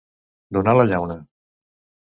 [0.57, 1.21] Donar la llauna.